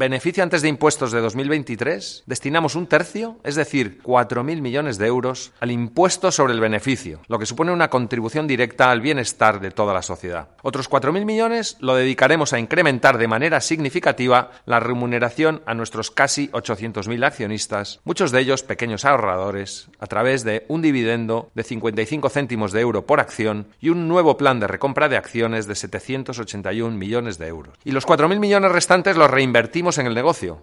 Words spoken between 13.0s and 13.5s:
de